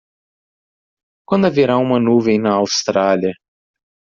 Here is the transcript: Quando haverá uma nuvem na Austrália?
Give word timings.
Quando 1.27 1.45
haverá 1.45 1.77
uma 1.77 1.99
nuvem 1.99 2.41
na 2.41 2.55
Austrália? 2.55 3.35